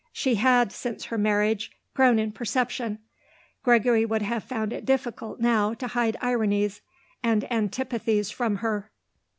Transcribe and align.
She 0.11 0.33
had, 0.33 0.71
since 0.71 1.05
her 1.05 1.17
marriage, 1.19 1.69
grown 1.93 2.17
in 2.17 2.31
perception; 2.31 2.97
Gregory 3.61 4.03
would 4.03 4.23
have 4.23 4.43
found 4.43 4.73
it 4.73 4.83
difficult, 4.83 5.39
now, 5.39 5.75
to 5.75 5.85
hide 5.89 6.17
ironies 6.23 6.81
and 7.21 7.45
antipathies 7.53 8.31
from 8.31 8.55
her. 8.65 8.89